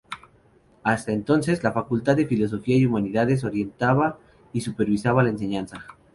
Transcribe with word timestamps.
Hasta 0.81 1.11
entonces, 1.11 1.63
la 1.63 1.73
Facultad 1.73 2.15
de 2.15 2.25
Filosofía 2.25 2.75
y 2.75 2.87
Humanidades 2.87 3.43
orientaba 3.43 4.17
y 4.51 4.61
supervisaba 4.61 5.21
la 5.21 5.29
enseñanza. 5.29 5.85